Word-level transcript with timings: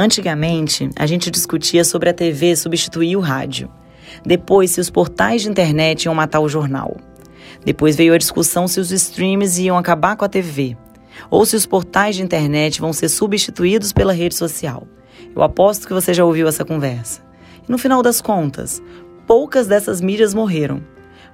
Antigamente, 0.00 0.88
a 0.96 1.04
gente 1.04 1.30
discutia 1.30 1.84
sobre 1.84 2.08
a 2.08 2.14
TV 2.14 2.56
substituir 2.56 3.16
o 3.18 3.20
rádio. 3.20 3.70
Depois, 4.24 4.70
se 4.70 4.80
os 4.80 4.88
portais 4.88 5.42
de 5.42 5.50
internet 5.50 6.04
iam 6.04 6.14
matar 6.14 6.40
o 6.40 6.48
jornal. 6.48 6.96
Depois 7.66 7.96
veio 7.96 8.14
a 8.14 8.16
discussão 8.16 8.66
se 8.66 8.80
os 8.80 8.90
streams 8.92 9.60
iam 9.60 9.76
acabar 9.76 10.16
com 10.16 10.24
a 10.24 10.28
TV. 10.28 10.74
Ou 11.30 11.44
se 11.44 11.54
os 11.54 11.66
portais 11.66 12.16
de 12.16 12.22
internet 12.22 12.80
vão 12.80 12.94
ser 12.94 13.10
substituídos 13.10 13.92
pela 13.92 14.14
rede 14.14 14.34
social. 14.34 14.88
Eu 15.36 15.42
aposto 15.42 15.86
que 15.86 15.92
você 15.92 16.14
já 16.14 16.24
ouviu 16.24 16.48
essa 16.48 16.64
conversa. 16.64 17.20
E 17.68 17.70
no 17.70 17.76
final 17.76 18.02
das 18.02 18.22
contas, 18.22 18.82
poucas 19.26 19.66
dessas 19.66 20.00
mídias 20.00 20.32
morreram, 20.32 20.80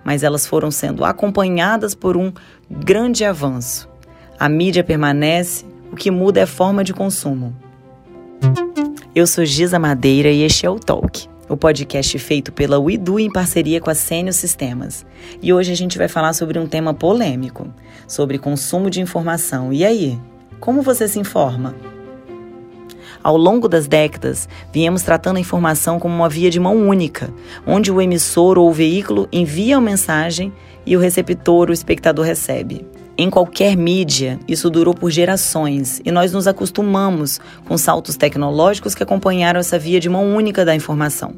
mas 0.03 0.25
elas 0.25 0.45
foram 0.45 0.73
sendo 0.73 1.05
acompanhadas 1.05 1.95
por 1.95 2.17
um 2.17 2.33
grande 2.69 3.25
avanço. 3.25 3.89
A 4.37 4.49
mídia 4.49 4.83
permanece, 4.83 5.65
o 5.93 5.95
que 5.95 6.11
muda 6.11 6.41
é 6.41 6.43
a 6.43 6.49
forma 6.49 6.83
de 6.83 6.93
consumo. 6.93 7.55
Eu 9.15 9.27
sou 9.27 9.45
Giza 9.45 9.79
Madeira 9.79 10.31
e 10.31 10.43
este 10.43 10.67
é 10.67 10.71
o 10.71 10.79
Talk, 10.79 11.29
o 11.49 11.57
podcast 11.57 12.19
feito 12.19 12.53
pela 12.53 12.79
Uidu 12.79 13.19
em 13.19 13.33
parceria 13.33 13.81
com 13.81 13.89
a 13.89 13.95
Sênio 13.95 14.33
Sistemas. 14.33 15.07
E 15.41 15.53
hoje 15.53 15.73
a 15.73 15.75
gente 15.75 15.97
vai 15.97 16.07
falar 16.07 16.33
sobre 16.33 16.59
um 16.59 16.67
tema 16.67 16.93
polêmico, 16.93 17.67
sobre 18.07 18.39
consumo 18.39 18.91
de 18.91 19.01
informação. 19.01 19.73
E 19.73 19.85
aí, 19.85 20.21
como 20.61 20.83
você 20.83 21.09
se 21.09 21.19
informa? 21.19 21.75
Ao 23.23 23.37
longo 23.37 23.69
das 23.69 23.89
décadas, 23.89 24.49
viemos 24.73 25.03
tratando 25.03 25.39
a 25.39 25.41
informação 25.41 25.99
como 25.99 26.15
uma 26.15 26.29
via 26.29 26.51
de 26.51 26.61
mão 26.61 26.77
única, 26.77 27.33
onde 27.67 27.91
o 27.91 28.01
emissor 28.01 28.59
ou 28.59 28.69
o 28.69 28.73
veículo 28.73 29.29
envia 29.33 29.79
a 29.79 29.81
mensagem 29.81 30.53
e 30.85 30.97
o 30.97 31.01
receptor, 31.01 31.71
o 31.71 31.73
espectador, 31.73 32.25
recebe. 32.25 32.87
Em 33.19 33.31
qualquer 33.31 33.79
mídia, 33.79 34.39
isso 34.47 34.69
durou 34.69 34.93
por 34.93 35.11
gerações 35.11 36.03
e 36.05 36.13
nós 36.13 36.33
nos 36.33 36.47
acostumamos 36.47 37.41
com 37.67 37.79
saltos 37.79 38.15
tecnológicos 38.15 38.95
que 38.95 39.03
acompanharam 39.03 39.59
essa 39.59 39.79
via 39.79 39.99
de 39.99 40.07
mão 40.07 40.37
única 40.37 40.67
da 40.67 40.75
informação. 40.75 41.35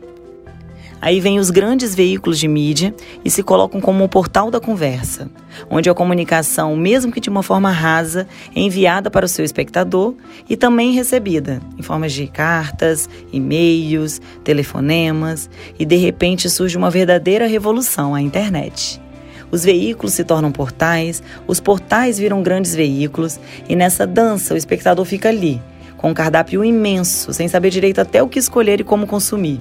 Aí 1.01 1.21
vem 1.21 1.39
os 1.39 1.51
grandes 1.51 1.95
veículos 1.95 2.41
de 2.41 2.49
mídia 2.49 2.93
e 3.25 3.31
se 3.31 3.45
colocam 3.45 3.81
como 3.81 4.03
o 4.03 4.09
portal 4.09 4.51
da 4.51 4.59
conversa, 4.59 5.31
onde 5.71 5.89
a 5.89 5.95
comunicação, 5.95 6.75
mesmo 6.75 7.13
que 7.13 7.21
de 7.21 7.31
uma 7.31 7.45
forma 7.45 7.71
rasa, 7.71 8.27
é 8.57 8.61
enviada 8.61 9.09
para 9.09 9.27
o 9.27 9.29
seu 9.29 9.45
espectador 9.45 10.15
e 10.51 10.57
também 10.57 10.91
recebida 10.91 11.61
em 11.79 11.83
formas 11.83 12.13
de 12.13 12.27
cartas, 12.27 13.09
e-mails, 13.33 14.21
telefonemas, 14.43 15.49
e 15.79 15.87
de 15.87 15.95
repente 15.95 16.51
surge 16.51 16.77
uma 16.77 16.91
verdadeira 16.91 17.47
revolução 17.47 18.17
a 18.17 18.21
internet. 18.21 19.01
Os 19.51 19.65
veículos 19.65 20.15
se 20.15 20.25
tornam 20.25 20.53
portais, 20.53 21.23
os 21.47 21.61
portais 21.61 22.19
viram 22.19 22.43
grandes 22.43 22.75
veículos, 22.75 23.41
e 23.69 23.75
nessa 23.75 24.07
dança 24.07 24.55
o 24.55 24.57
espectador 24.57 25.05
fica 25.05 25.29
ali, 25.29 25.61
com 25.97 26.11
um 26.11 26.15
cardápio 26.15 26.65
imenso, 26.65 27.33
sem 27.33 27.49
saber 27.49 27.71
direito 27.71 28.01
até 28.01 28.23
o 28.23 28.29
que 28.29 28.39
escolher 28.39 28.81
e 28.81 28.85
como 28.85 29.07
consumir. 29.07 29.61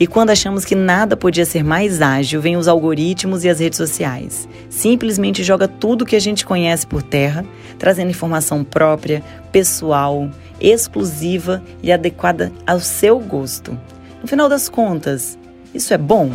E 0.00 0.06
quando 0.06 0.30
achamos 0.30 0.64
que 0.64 0.74
nada 0.74 1.14
podia 1.14 1.44
ser 1.44 1.62
mais 1.62 2.00
ágil, 2.00 2.40
vêm 2.40 2.56
os 2.56 2.66
algoritmos 2.66 3.44
e 3.44 3.50
as 3.50 3.60
redes 3.60 3.76
sociais. 3.76 4.48
Simplesmente 4.70 5.44
joga 5.44 5.68
tudo 5.68 6.06
que 6.06 6.16
a 6.16 6.20
gente 6.20 6.46
conhece 6.46 6.86
por 6.86 7.02
terra, 7.02 7.44
trazendo 7.78 8.10
informação 8.10 8.64
própria, 8.64 9.22
pessoal, 9.52 10.30
exclusiva 10.58 11.62
e 11.82 11.92
adequada 11.92 12.50
ao 12.66 12.80
seu 12.80 13.18
gosto. 13.18 13.78
No 14.22 14.26
final 14.26 14.48
das 14.48 14.70
contas, 14.70 15.38
isso 15.74 15.92
é 15.92 15.98
bom? 15.98 16.30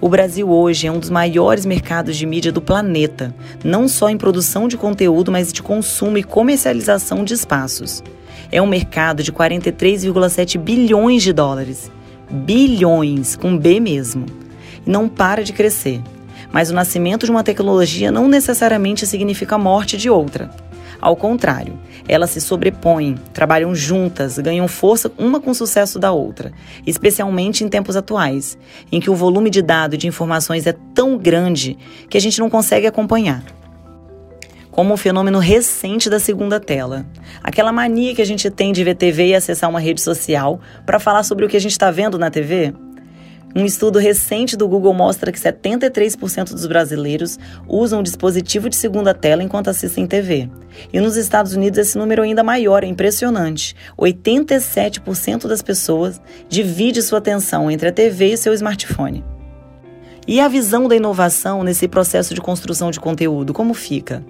O 0.00 0.08
Brasil 0.08 0.48
hoje 0.48 0.86
é 0.86 0.90
um 0.90 0.98
dos 0.98 1.10
maiores 1.10 1.66
mercados 1.66 2.16
de 2.16 2.24
mídia 2.24 2.50
do 2.50 2.62
planeta, 2.62 3.34
não 3.62 3.86
só 3.86 4.08
em 4.08 4.16
produção 4.16 4.66
de 4.66 4.78
conteúdo, 4.78 5.30
mas 5.30 5.52
de 5.52 5.62
consumo 5.62 6.16
e 6.16 6.22
comercialização 6.22 7.22
de 7.22 7.34
espaços. 7.34 8.02
É 8.50 8.62
um 8.62 8.66
mercado 8.66 9.22
de 9.22 9.30
43,7 9.30 10.58
bilhões 10.58 11.22
de 11.22 11.34
dólares. 11.34 11.92
Bilhões, 12.30 13.36
com 13.36 13.58
B 13.58 13.78
mesmo. 13.78 14.24
E 14.86 14.90
não 14.90 15.06
para 15.06 15.44
de 15.44 15.52
crescer. 15.52 16.00
Mas 16.50 16.70
o 16.70 16.74
nascimento 16.74 17.26
de 17.26 17.30
uma 17.30 17.44
tecnologia 17.44 18.10
não 18.10 18.26
necessariamente 18.26 19.06
significa 19.06 19.56
a 19.56 19.58
morte 19.58 19.98
de 19.98 20.08
outra. 20.08 20.50
Ao 21.00 21.16
contrário, 21.16 21.78
elas 22.06 22.30
se 22.30 22.40
sobrepõem, 22.40 23.16
trabalham 23.32 23.74
juntas, 23.74 24.38
ganham 24.38 24.68
força 24.68 25.10
uma 25.18 25.40
com 25.40 25.50
o 25.50 25.54
sucesso 25.54 25.98
da 25.98 26.12
outra, 26.12 26.52
especialmente 26.86 27.64
em 27.64 27.68
tempos 27.68 27.96
atuais, 27.96 28.58
em 28.92 29.00
que 29.00 29.10
o 29.10 29.14
volume 29.14 29.50
de 29.50 29.62
dados 29.62 29.94
e 29.94 29.98
de 29.98 30.06
informações 30.06 30.66
é 30.66 30.74
tão 30.94 31.16
grande 31.16 31.78
que 32.08 32.18
a 32.18 32.20
gente 32.20 32.38
não 32.38 32.50
consegue 32.50 32.86
acompanhar 32.86 33.42
como 34.70 34.94
um 34.94 34.96
fenômeno 34.96 35.38
recente 35.38 36.08
da 36.08 36.20
segunda 36.20 36.60
tela. 36.60 37.04
Aquela 37.42 37.72
mania 37.72 38.14
que 38.14 38.22
a 38.22 38.24
gente 38.26 38.48
tem 38.50 38.72
de 38.72 38.84
ver 38.84 38.94
TV 38.94 39.26
e 39.26 39.34
acessar 39.34 39.68
uma 39.68 39.80
rede 39.80 40.00
social 40.00 40.60
para 40.86 41.00
falar 41.00 41.22
sobre 41.22 41.44
o 41.44 41.48
que 41.48 41.56
a 41.56 41.60
gente 41.60 41.72
está 41.72 41.90
vendo 41.90 42.18
na 42.18 42.30
TV. 42.30 42.72
Um 43.54 43.64
estudo 43.64 43.98
recente 43.98 44.56
do 44.56 44.68
Google 44.68 44.94
mostra 44.94 45.32
que 45.32 45.38
73% 45.38 46.50
dos 46.50 46.66
brasileiros 46.66 47.36
usam 47.66 47.98
um 47.98 48.02
dispositivo 48.02 48.68
de 48.68 48.76
segunda 48.76 49.12
tela 49.12 49.42
enquanto 49.42 49.68
assistem 49.68 50.06
TV. 50.06 50.48
E 50.92 51.00
nos 51.00 51.16
Estados 51.16 51.54
Unidos 51.54 51.78
esse 51.78 51.98
número 51.98 52.22
é 52.22 52.26
ainda 52.26 52.44
maior, 52.44 52.84
é 52.84 52.86
impressionante. 52.86 53.74
87% 53.98 55.48
das 55.48 55.62
pessoas 55.62 56.20
divide 56.48 57.02
sua 57.02 57.18
atenção 57.18 57.68
entre 57.68 57.88
a 57.88 57.92
TV 57.92 58.32
e 58.32 58.36
seu 58.36 58.54
smartphone. 58.54 59.24
E 60.28 60.38
a 60.38 60.46
visão 60.46 60.86
da 60.86 60.94
inovação 60.94 61.64
nesse 61.64 61.88
processo 61.88 62.32
de 62.34 62.40
construção 62.40 62.92
de 62.92 63.00
conteúdo, 63.00 63.52
como 63.52 63.74
fica? 63.74 64.24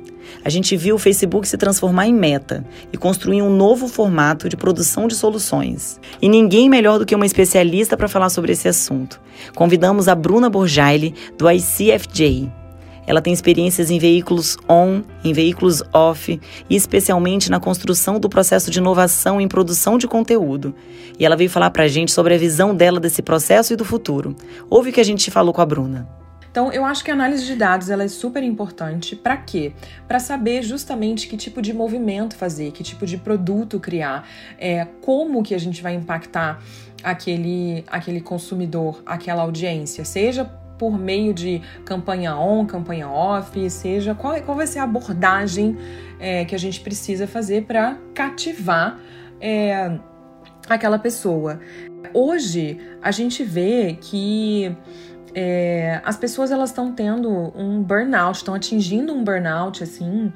A 0.44 0.48
gente 0.48 0.76
viu 0.76 0.97
o 0.97 0.98
Facebook 0.98 1.47
se 1.48 1.56
transformar 1.56 2.06
em 2.06 2.14
meta 2.14 2.64
e 2.92 2.97
construir 2.97 3.42
um 3.42 3.54
novo 3.54 3.88
formato 3.88 4.48
de 4.48 4.56
produção 4.56 5.06
de 5.06 5.14
soluções. 5.14 6.00
E 6.20 6.28
ninguém 6.28 6.69
melhor 6.69 6.98
do 6.98 7.06
que 7.06 7.14
uma 7.14 7.26
especialista 7.26 7.97
para 7.97 8.08
falar 8.08 8.31
sobre 8.31 8.53
esse 8.53 8.69
assunto. 8.69 9.20
Convidamos 9.54 10.08
a 10.08 10.14
Bruna 10.14 10.48
Borjaile, 10.48 11.14
do 11.36 11.50
ICFJ. 11.50 12.50
Ela 13.06 13.20
tem 13.20 13.32
experiências 13.32 13.91
em 13.91 13.98
veículos 13.98 14.56
on, 14.69 15.03
em 15.25 15.32
veículos 15.32 15.82
off 15.92 16.41
e 16.69 16.76
especialmente 16.76 17.50
na 17.50 17.58
construção 17.58 18.20
do 18.20 18.28
processo 18.28 18.70
de 18.70 18.78
inovação 18.78 19.41
em 19.41 19.48
produção 19.48 19.98
de 19.98 20.06
conteúdo. 20.06 20.75
E 21.19 21.25
ela 21.25 21.37
veio 21.37 21.50
falar 21.50 21.70
para 21.70 21.84
a 21.84 21.88
gente 21.88 22.12
sobre 22.12 22.34
a 22.34 22.38
visão 22.38 22.75
dela 22.75 23.00
desse 23.00 23.20
processo 23.20 23.72
e 23.72 23.76
do 23.76 23.84
futuro. 23.84 24.37
Ouve 24.69 24.91
o 24.91 24.92
que 24.92 25.00
a 25.00 25.04
gente 25.04 25.31
falou 25.31 25.52
com 25.52 25.60
a 25.60 25.66
Bruna. 25.66 26.08
Então, 26.50 26.72
eu 26.72 26.84
acho 26.84 27.05
que 27.05 27.11
a 27.11 27.15
análise 27.15 27.47
de 27.47 27.55
dados 27.55 27.91
ela 27.91 28.03
é 28.03 28.09
super 28.09 28.43
importante. 28.43 29.15
Para 29.15 29.37
quê? 29.37 29.72
Para 30.09 30.19
saber 30.19 30.62
justamente 30.62 31.28
que 31.28 31.37
tipo 31.37 31.62
de 31.62 31.72
movimento 31.72 32.34
fazer, 32.34 32.72
que 32.72 32.83
tipo 32.83 33.06
de 33.06 33.16
produto 33.16 33.78
criar, 33.78 34.28
é, 34.59 34.84
como 35.00 35.43
que 35.43 35.55
a 35.55 35.59
gente 35.59 35.81
vai 35.81 35.94
impactar 35.94 36.61
aquele, 37.03 37.84
aquele 37.87 38.21
consumidor, 38.21 39.03
aquela 39.06 39.43
audiência, 39.43 40.05
seja 40.05 40.44
por 40.77 40.99
meio 40.99 41.34
de 41.34 41.61
campanha 41.84 42.34
on, 42.37 42.65
campanha 42.65 43.09
off, 43.09 43.71
seja 43.71 44.15
qual, 44.15 44.41
qual 44.41 44.56
vai 44.56 44.67
ser 44.67 44.78
a 44.78 44.84
abordagem 44.84 45.77
é, 46.19 46.44
que 46.47 46.55
a 46.55 46.59
gente 46.59 46.81
precisa 46.81 47.27
fazer 47.27 47.65
para 47.65 47.99
cativar 48.15 48.99
é, 49.38 49.99
aquela 50.69 50.99
pessoa. 50.99 51.61
Hoje 52.15 52.78
a 53.03 53.11
gente 53.11 53.44
vê 53.44 53.99
que 54.00 54.75
é, 55.35 56.01
as 56.05 56.17
pessoas 56.17 56.51
elas 56.51 56.71
estão 56.71 56.93
tendo 56.93 57.31
um 57.57 57.83
burnout, 57.83 58.39
estão 58.39 58.55
atingindo 58.55 59.13
um 59.13 59.23
burnout 59.23 59.83
assim 59.83 60.33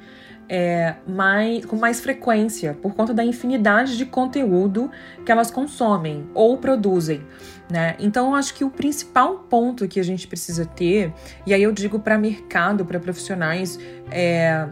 é, 0.47 0.95
mais, 1.07 1.65
com 1.65 1.75
mais 1.75 1.99
frequência 1.99 2.73
por 2.73 2.93
conta 2.93 3.13
da 3.13 3.23
infinidade 3.23 3.97
de 3.97 4.05
conteúdo 4.05 4.91
que 5.25 5.31
elas 5.31 5.49
consomem 5.49 6.29
ou 6.33 6.57
produzem. 6.57 7.21
Né? 7.69 7.95
Então, 7.99 8.29
eu 8.29 8.35
acho 8.35 8.53
que 8.53 8.63
o 8.63 8.69
principal 8.69 9.39
ponto 9.49 9.87
que 9.87 9.99
a 9.99 10.03
gente 10.03 10.27
precisa 10.27 10.65
ter, 10.65 11.11
e 11.47 11.53
aí 11.53 11.63
eu 11.63 11.71
digo 11.71 11.99
para 11.99 12.17
mercado, 12.17 12.85
para 12.85 12.99
profissionais 12.99 13.79
é, 14.11 14.67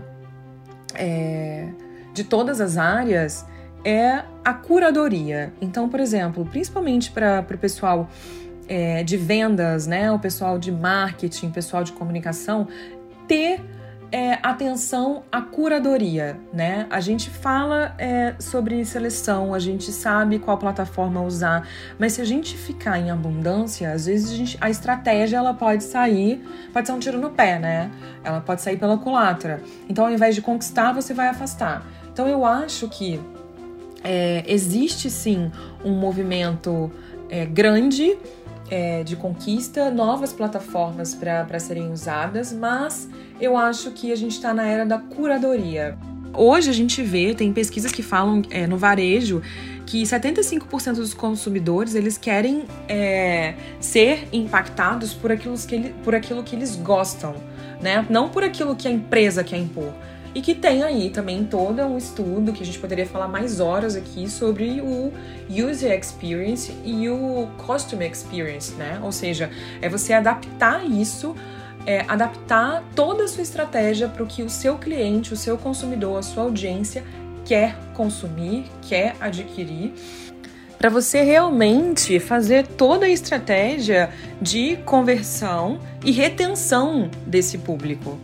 é, 0.94 1.70
de 2.14 2.24
todas 2.24 2.62
as 2.62 2.78
áreas, 2.78 3.46
é 3.84 4.24
a 4.46 4.54
curadoria. 4.54 5.52
Então, 5.60 5.90
por 5.90 6.00
exemplo, 6.00 6.46
principalmente 6.46 7.12
para 7.12 7.44
o 7.50 7.58
pessoal 7.58 8.08
é, 8.68 9.04
de 9.04 9.18
vendas, 9.18 9.88
né, 9.88 10.12
o 10.12 10.19
pessoal 10.19 10.57
de 10.57 10.71
marketing, 10.71 11.51
pessoal 11.51 11.83
de 11.83 11.92
comunicação, 11.92 12.68
ter 13.27 13.62
é, 14.13 14.38
atenção 14.44 15.24
à 15.31 15.42
curadoria, 15.42 16.39
né? 16.54 16.86
A 16.92 17.00
gente 17.00 17.31
fala 17.31 17.95
é, 17.98 18.36
sobre 18.38 18.86
seleção, 18.86 19.56
a 19.56 19.60
gente 19.60 19.92
sabe 19.92 20.38
qual 20.38 20.56
plataforma 20.56 21.19
usar, 21.24 21.68
mas 21.98 22.13
se 22.13 22.21
a 22.21 22.24
gente 22.24 22.56
ficar 22.56 23.00
em 23.00 23.10
abundância, 23.10 23.92
às 23.92 24.06
vezes 24.06 24.31
a, 24.31 24.36
gente, 24.36 24.57
a 24.62 24.69
estratégia 24.69 25.38
ela 25.38 25.56
pode 25.56 25.83
sair, 25.83 26.48
pode 26.71 26.86
ser 26.86 26.94
um 26.94 27.00
tiro 27.00 27.19
no 27.19 27.31
pé, 27.31 27.57
né? 27.57 27.89
Ela 28.24 28.39
pode 28.39 28.62
sair 28.62 28.77
pela 28.77 29.00
culatra. 29.00 29.63
Então, 29.89 30.06
ao 30.06 30.12
invés 30.12 30.36
de 30.36 30.44
conquistar, 30.44 30.94
você 30.94 31.12
vai 31.12 31.27
afastar. 31.27 31.83
Então, 32.13 32.27
eu 32.27 32.45
acho 32.45 32.88
que 32.89 33.19
é, 34.04 34.44
existe 34.45 35.09
sim 35.09 35.51
um 35.83 35.92
movimento 35.92 36.92
é, 37.31 37.48
grande 37.48 38.16
é, 38.69 39.04
de 39.04 39.15
conquista, 39.15 39.92
novas 39.92 40.33
plataformas 40.33 41.13
para 41.15 41.60
serem 41.60 41.92
usadas, 41.92 42.51
mas 42.51 43.10
eu 43.39 43.57
acho 43.57 43.92
que 43.92 44.12
a 44.12 44.15
gente 44.15 44.33
está 44.33 44.54
na 44.54 44.65
era 44.65 44.86
da 44.86 44.98
curadoria. 44.98 45.98
Hoje 46.36 46.69
a 46.69 46.74
gente 46.74 47.01
vê, 47.04 47.36
tem 47.36 47.54
pesquisas 47.54 47.92
que 47.92 48.01
falam 48.01 48.42
é, 48.50 48.65
no 48.65 48.77
varejo 48.77 49.42
que 49.86 50.01
75% 50.01 50.95
dos 50.95 51.13
consumidores 51.13 51.94
eles 51.94 52.18
querem 52.18 52.65
é, 52.88 53.54
ser 53.80 54.27
impactados 54.31 55.13
por 55.13 55.31
aquilo, 55.31 55.56
que 55.57 55.75
ele, 55.75 55.95
por 56.04 56.16
aquilo 56.16 56.42
que 56.42 56.56
eles 56.56 56.75
gostam, 56.75 57.36
né? 57.81 58.06
Não 58.09 58.30
por 58.30 58.44
aquilo 58.44 58.75
que 58.75 58.88
a 58.88 58.92
empresa 58.92 59.44
quer 59.44 59.57
impor. 59.57 59.94
E 60.35 60.41
que 60.41 60.56
tem 60.56 60.81
aí 60.83 61.09
também 61.09 61.44
todo 61.45 61.81
um 61.83 61.97
estudo 61.97 62.53
que 62.53 62.63
a 62.63 62.65
gente 62.65 62.80
poderia 62.80 63.06
falar 63.06 63.27
mais 63.27 63.59
horas 63.59 63.95
aqui 63.95 64.27
sobre 64.30 64.81
o 64.81 65.12
user 65.47 65.97
experience 65.97 66.75
e 66.83 67.07
o 67.07 67.47
customer 67.57 68.12
experience, 68.12 68.74
né? 68.74 69.00
Ou 69.03 69.12
seja, 69.12 69.51
é 69.81 69.88
você 69.88 70.12
adaptar 70.12 70.83
isso 70.89 71.35
é, 71.85 72.06
adaptar 72.07 72.83
toda 72.95 73.25
a 73.25 73.27
sua 73.27 73.44
estratégia 73.44 74.07
para 74.07 74.24
o 74.24 74.27
que 74.27 74.41
o 74.41 74.50
seu 74.50 74.77
cliente, 74.77 75.33
o 75.33 75.38
seu 75.38 75.57
consumidor, 75.57 76.18
a 76.18 76.21
sua 76.21 76.44
audiência 76.44 77.03
quer 77.45 77.75
consumir, 77.94 78.65
quer 78.81 79.15
adquirir, 79.19 79.94
para 80.77 80.89
você 80.89 81.21
realmente 81.21 82.19
fazer 82.19 82.68
toda 82.68 83.06
a 83.06 83.09
estratégia 83.09 84.09
de 84.41 84.77
conversão 84.85 85.80
e 86.03 86.12
retenção 86.12 87.09
desse 87.25 87.57
público. 87.57 88.19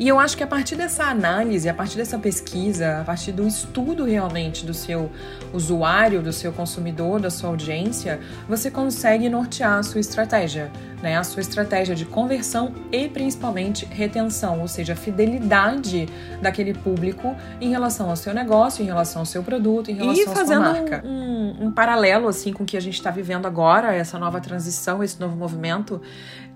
E 0.00 0.08
eu 0.08 0.18
acho 0.18 0.34
que 0.34 0.42
a 0.42 0.46
partir 0.46 0.76
dessa 0.76 1.04
análise, 1.04 1.68
a 1.68 1.74
partir 1.74 1.98
dessa 1.98 2.18
pesquisa, 2.18 3.02
a 3.02 3.04
partir 3.04 3.32
do 3.32 3.46
estudo 3.46 4.06
realmente 4.06 4.64
do 4.64 4.72
seu 4.72 5.12
usuário, 5.52 6.22
do 6.22 6.32
seu 6.32 6.54
consumidor, 6.54 7.20
da 7.20 7.28
sua 7.28 7.50
audiência, 7.50 8.18
você 8.48 8.70
consegue 8.70 9.28
nortear 9.28 9.74
a 9.74 9.82
sua 9.82 10.00
estratégia 10.00 10.72
né, 11.02 11.16
a 11.16 11.24
sua 11.24 11.40
estratégia 11.40 11.94
de 11.94 12.04
conversão 12.04 12.74
e 12.92 13.08
principalmente 13.08 13.86
retenção, 13.86 14.60
ou 14.60 14.68
seja, 14.68 14.92
a 14.92 14.96
fidelidade 14.96 16.08
daquele 16.42 16.74
público 16.74 17.34
em 17.60 17.70
relação 17.70 18.10
ao 18.10 18.16
seu 18.16 18.34
negócio, 18.34 18.82
em 18.82 18.86
relação 18.86 19.22
ao 19.22 19.26
seu 19.26 19.42
produto, 19.42 19.90
em 19.90 19.94
relação 19.94 20.34
e 20.34 20.38
à 20.38 20.46
sua 20.46 20.60
marca. 20.60 21.02
Um, 21.04 21.10
um, 21.10 21.66
um 21.66 21.72
paralelo 21.72 22.28
assim 22.28 22.52
com 22.52 22.64
o 22.64 22.66
que 22.66 22.76
a 22.76 22.80
gente 22.80 22.94
está 22.94 23.10
vivendo 23.10 23.46
agora, 23.46 23.94
essa 23.94 24.18
nova 24.18 24.40
transição, 24.40 25.02
esse 25.02 25.18
novo 25.18 25.36
movimento 25.36 26.00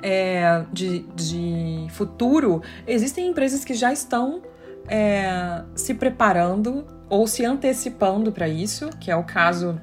é, 0.02 0.62
de, 0.72 1.00
de 1.14 1.86
futuro, 1.90 2.62
existem 2.86 3.26
empresas 3.34 3.64
que 3.64 3.74
já 3.74 3.92
estão 3.92 4.40
é, 4.88 5.64
se 5.74 5.92
preparando 5.92 6.86
ou 7.08 7.26
se 7.26 7.44
antecipando 7.44 8.30
para 8.30 8.48
isso, 8.48 8.88
que 9.00 9.10
é 9.10 9.16
o 9.16 9.24
caso 9.24 9.80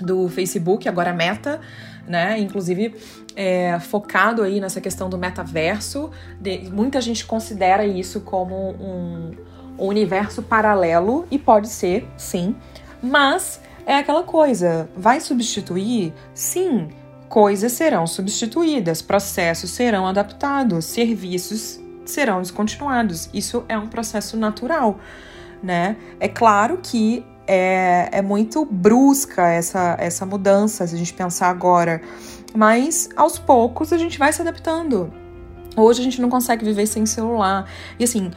do 0.00 0.26
Facebook, 0.30 0.88
agora 0.88 1.12
Meta, 1.12 1.60
né? 2.08 2.38
Inclusive 2.38 2.94
é, 3.36 3.78
focado 3.78 4.42
aí 4.42 4.58
nessa 4.58 4.80
questão 4.80 5.10
do 5.10 5.18
metaverso. 5.18 6.10
De, 6.40 6.70
muita 6.70 6.98
gente 7.02 7.26
considera 7.26 7.84
isso 7.84 8.22
como 8.22 8.70
um, 8.70 9.32
um 9.78 9.86
universo 9.86 10.42
paralelo 10.42 11.26
e 11.30 11.38
pode 11.38 11.68
ser, 11.68 12.08
sim, 12.16 12.56
mas 13.02 13.60
é 13.84 13.96
aquela 13.96 14.22
coisa, 14.22 14.88
vai 14.96 15.20
substituir? 15.20 16.14
Sim, 16.32 16.88
coisas 17.28 17.72
serão 17.72 18.06
substituídas, 18.06 19.02
processos 19.02 19.70
serão 19.70 20.06
adaptados, 20.06 20.86
serviços 20.86 21.82
serão 22.04 22.40
descontinuados. 22.40 23.28
Isso 23.32 23.64
é 23.68 23.78
um 23.78 23.86
processo 23.86 24.36
natural, 24.36 24.98
né? 25.62 25.96
É 26.18 26.28
claro 26.28 26.78
que 26.82 27.24
é, 27.46 28.08
é 28.12 28.22
muito 28.22 28.64
brusca 28.64 29.48
essa, 29.48 29.96
essa 29.98 30.24
mudança, 30.24 30.86
se 30.86 30.94
a 30.94 30.98
gente 30.98 31.12
pensar 31.12 31.48
agora. 31.48 32.00
Mas 32.54 33.08
aos 33.16 33.38
poucos 33.38 33.92
a 33.92 33.98
gente 33.98 34.18
vai 34.18 34.32
se 34.32 34.40
adaptando. 34.42 35.12
Hoje 35.76 36.00
a 36.00 36.04
gente 36.04 36.20
não 36.20 36.28
consegue 36.28 36.64
viver 36.64 36.86
sem 36.86 37.06
celular. 37.06 37.66
E 37.98 38.04
assim, 38.04 38.30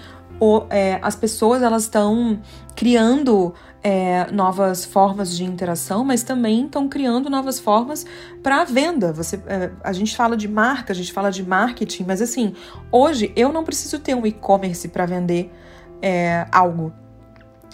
é, 0.69 0.99
as 1.01 1.15
pessoas 1.15 1.61
elas 1.61 1.83
estão 1.83 2.39
criando 2.75 3.53
é, 3.83 4.31
novas 4.31 4.83
formas 4.83 5.35
de 5.37 5.43
interação, 5.43 6.03
mas 6.03 6.23
também 6.23 6.65
estão 6.65 6.89
criando 6.89 7.29
novas 7.29 7.59
formas 7.59 8.05
para 8.41 8.63
venda. 8.63 9.13
Você, 9.13 9.39
é, 9.45 9.71
a 9.83 9.93
gente 9.93 10.15
fala 10.15 10.35
de 10.35 10.47
marca, 10.47 10.91
a 10.91 10.95
gente 10.95 11.13
fala 11.13 11.31
de 11.31 11.45
marketing, 11.47 12.03
mas 12.03 12.21
assim, 12.21 12.53
hoje 12.91 13.31
eu 13.35 13.53
não 13.53 13.63
preciso 13.63 13.99
ter 13.99 14.15
um 14.15 14.25
e-commerce 14.25 14.87
para 14.87 15.05
vender 15.05 15.51
é, 16.01 16.47
algo. 16.51 16.91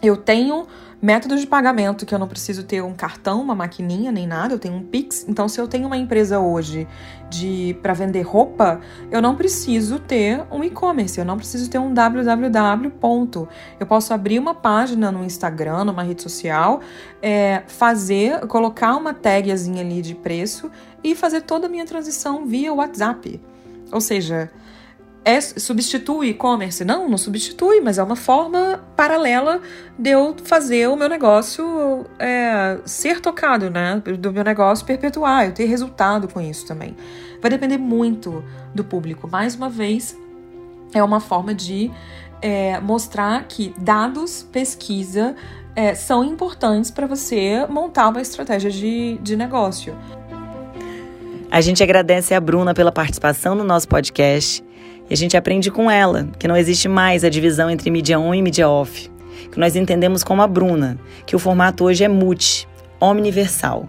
Eu 0.02 0.18
tenho 0.18 0.68
Método 1.02 1.36
de 1.36 1.48
pagamento, 1.48 2.06
que 2.06 2.14
eu 2.14 2.20
não 2.20 2.28
preciso 2.28 2.64
ter 2.64 2.84
um 2.84 2.94
cartão, 2.94 3.42
uma 3.42 3.56
maquininha, 3.56 4.12
nem 4.12 4.28
nada, 4.28 4.54
eu 4.54 4.60
tenho 4.60 4.76
um 4.76 4.84
Pix. 4.84 5.26
Então, 5.28 5.50
se 5.50 5.60
eu 5.60 5.68
tenho 5.68 5.88
uma 5.88 5.98
empresa 5.98 6.38
hoje 6.38 6.88
de 7.28 7.76
para 7.82 7.92
vender 7.92 8.22
roupa, 8.22 8.80
eu 9.10 9.20
não 9.20 9.36
preciso 9.36 9.98
ter 9.98 10.44
um 10.52 10.64
e-commerce, 10.64 11.18
eu 11.18 11.26
não 11.26 11.38
preciso 11.38 11.68
ter 11.72 11.80
um 11.80 11.92
www. 11.92 12.92
Ponto. 13.00 13.48
Eu 13.80 13.88
posso 13.88 14.14
abrir 14.14 14.38
uma 14.38 14.54
página 14.54 15.12
no 15.12 15.24
Instagram, 15.24 15.86
numa 15.86 16.04
rede 16.04 16.22
social, 16.22 16.82
é, 17.20 17.64
fazer, 17.66 18.42
colocar 18.42 18.96
uma 18.96 19.12
tagzinha 19.12 19.82
ali 19.82 20.04
de 20.04 20.14
preço 20.14 20.70
e 21.04 21.16
fazer 21.16 21.42
toda 21.42 21.66
a 21.66 21.70
minha 21.70 21.86
transição 21.86 22.46
via 22.46 22.72
WhatsApp. 22.72 23.42
Ou 23.92 24.00
seja, 24.00 24.52
é, 25.24 25.40
substitui 25.40 26.30
e-commerce? 26.30 26.84
Não, 26.84 27.08
não 27.08 27.18
substitui, 27.18 27.80
mas 27.80 27.98
é 27.98 28.04
uma 28.04 28.16
forma 28.16 28.84
paralela 28.96 29.62
de 29.98 30.10
eu 30.10 30.36
fazer 30.44 30.88
o 30.90 30.96
meu 30.96 31.08
negócio 31.08 32.06
é, 32.18 32.80
ser 32.86 33.22
tocado, 33.22 33.70
né? 33.70 34.02
Do 34.20 34.34
meu 34.34 34.44
negócio 34.44 34.86
perpetuar, 34.86 35.46
eu 35.46 35.54
ter 35.54 35.66
resultado 35.66 36.28
com 36.28 36.42
isso 36.42 36.66
também. 36.66 36.96
Vai 37.40 37.52
depender 37.52 37.78
muito 37.78 38.44
do 38.74 38.84
público. 38.84 39.28
Mais 39.28 39.56
uma 39.56 39.70
vez, 39.70 40.18
é 40.94 41.04
uma 41.04 41.20
forma 41.20 41.54
de 41.54 41.92
é, 42.42 42.80
mostrar 42.80 43.46
que 43.48 43.74
dados, 43.78 44.48
pesquisa, 44.52 45.36
é, 45.76 45.94
são 45.96 46.24
importantes 46.24 46.92
para 46.92 47.08
você 47.08 47.66
montar 47.70 48.10
uma 48.10 48.22
estratégia 48.22 48.70
de, 48.70 49.18
de 49.22 49.36
negócio. 49.36 49.96
A 51.52 51.60
gente 51.60 51.84
agradece 51.84 52.34
a 52.34 52.40
Bruna 52.40 52.74
pela 52.74 52.94
participação 52.94 53.54
no 53.56 53.66
nosso 53.66 53.86
podcast 53.86 54.64
e 55.10 55.14
a 55.14 55.18
gente 55.18 55.36
aprende 55.36 55.70
com 55.70 55.92
ela 55.92 56.30
que 56.40 56.48
não 56.48 56.56
existe 56.56 56.88
mais 56.88 57.26
a 57.26 57.30
divisão 57.30 57.70
entre 57.70 57.92
mídia 57.92 58.18
on 58.18 58.34
e 58.34 58.42
mídia 58.42 58.70
off. 58.70 59.12
Que 59.52 59.60
nós 59.60 59.76
entendemos 59.76 60.24
como 60.24 60.42
a 60.42 60.48
Bruna, 60.48 60.98
que 61.26 61.36
o 61.36 61.40
formato 61.40 61.84
hoje 61.84 62.06
é 62.06 62.08
multi, 62.08 62.66
omniversal. 63.02 63.86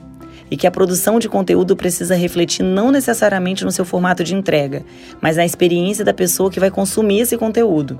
E 0.51 0.57
que 0.57 0.67
a 0.67 0.73
produção 0.73 1.21
de 1.21 1.29
conteúdo 1.29 1.77
precisa 1.77 2.17
refletir 2.17 2.65
não 2.65 2.91
necessariamente 2.91 3.65
no 3.65 3.71
seu 3.71 3.85
formato 3.85 4.25
de 4.25 4.35
entrega, 4.35 4.85
mas 5.21 5.37
na 5.37 5.45
experiência 5.45 6.05
da 6.05 6.13
pessoa 6.13 6.51
que 6.51 6.59
vai 6.59 6.71
consumir 6.71 7.21
esse 7.21 7.39
conteúdo. 7.39 7.97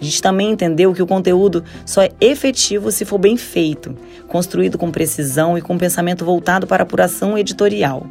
A 0.00 0.04
gente 0.04 0.22
também 0.22 0.52
entendeu 0.52 0.94
que 0.94 1.02
o 1.02 1.06
conteúdo 1.06 1.64
só 1.84 2.00
é 2.00 2.12
efetivo 2.20 2.92
se 2.92 3.04
for 3.04 3.18
bem 3.18 3.36
feito, 3.36 3.96
construído 4.28 4.78
com 4.78 4.92
precisão 4.92 5.58
e 5.58 5.60
com 5.60 5.76
pensamento 5.76 6.24
voltado 6.24 6.64
para 6.64 6.84
a 6.84 6.86
apuração 6.86 7.36
editorial. 7.36 8.06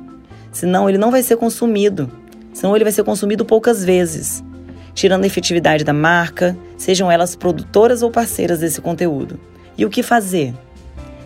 Senão, 0.53 0.87
ele 0.87 0.97
não 0.97 1.11
vai 1.11 1.21
ser 1.21 1.35
consumido 1.35 2.09
senão 2.53 2.75
ele 2.75 2.85
vai 2.85 2.93
ser 2.93 3.03
consumido 3.03 3.43
poucas 3.43 3.83
vezes, 3.83 4.43
tirando 4.93 5.23
a 5.23 5.27
efetividade 5.27 5.83
da 5.83 5.91
marca, 5.91 6.55
sejam 6.77 7.11
elas 7.11 7.35
produtoras 7.35 8.03
ou 8.03 8.11
parceiras 8.11 8.59
desse 8.59 8.79
conteúdo. 8.79 9.39
E 9.77 9.85
o 9.85 9.89
que 9.89 10.03
fazer? 10.03 10.53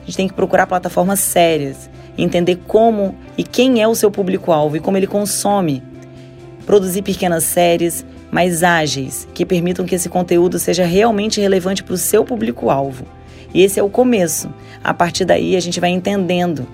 A 0.01 0.05
gente 0.05 0.17
tem 0.17 0.27
que 0.27 0.33
procurar 0.33 0.65
plataformas 0.65 1.19
sérias, 1.19 1.89
entender 2.17 2.59
como 2.65 3.13
e 3.37 3.43
quem 3.43 3.81
é 3.81 3.87
o 3.87 3.93
seu 3.93 4.09
público-alvo 4.09 4.77
e 4.77 4.79
como 4.79 4.97
ele 4.97 5.05
consome. 5.05 5.83
Produzir 6.65 7.01
pequenas 7.01 7.43
séries 7.43 8.05
mais 8.31 8.63
ágeis, 8.63 9.27
que 9.33 9.45
permitam 9.45 9.85
que 9.85 9.95
esse 9.95 10.09
conteúdo 10.09 10.57
seja 10.59 10.85
realmente 10.85 11.41
relevante 11.41 11.83
para 11.83 11.93
o 11.93 11.97
seu 11.97 12.23
público-alvo. 12.23 13.05
E 13.53 13.61
esse 13.61 13.79
é 13.79 13.83
o 13.83 13.89
começo. 13.89 14.49
A 14.83 14.93
partir 14.93 15.25
daí, 15.25 15.55
a 15.55 15.59
gente 15.59 15.79
vai 15.79 15.89
entendendo 15.89 16.67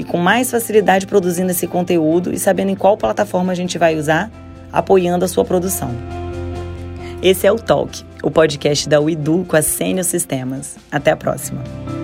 e 0.00 0.04
com 0.04 0.16
mais 0.16 0.50
facilidade 0.50 1.06
produzindo 1.06 1.50
esse 1.50 1.66
conteúdo 1.66 2.32
e 2.32 2.38
sabendo 2.38 2.70
em 2.70 2.74
qual 2.74 2.96
plataforma 2.96 3.52
a 3.52 3.54
gente 3.54 3.76
vai 3.76 3.96
usar, 3.96 4.30
apoiando 4.72 5.26
a 5.26 5.28
sua 5.28 5.44
produção. 5.44 5.90
Esse 7.22 7.46
é 7.46 7.52
o 7.52 7.56
Talk, 7.56 8.02
o 8.22 8.30
podcast 8.30 8.88
da 8.88 8.98
Uidu 8.98 9.44
com 9.46 9.56
a 9.56 9.62
Sênior 9.62 10.04
Sistemas. 10.04 10.78
Até 10.90 11.10
a 11.10 11.16
próxima! 11.16 11.99